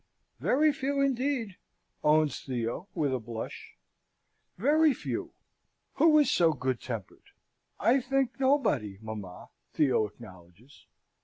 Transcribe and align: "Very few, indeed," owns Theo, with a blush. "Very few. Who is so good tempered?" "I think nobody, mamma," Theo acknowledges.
"Very 0.39 0.73
few, 0.73 0.99
indeed," 0.99 1.57
owns 2.03 2.39
Theo, 2.43 2.87
with 2.95 3.13
a 3.13 3.19
blush. 3.19 3.77
"Very 4.57 4.95
few. 4.95 5.31
Who 5.97 6.17
is 6.17 6.31
so 6.31 6.53
good 6.53 6.81
tempered?" 6.81 7.29
"I 7.79 7.99
think 8.01 8.39
nobody, 8.39 8.97
mamma," 8.99 9.49
Theo 9.75 10.07
acknowledges. 10.07 10.87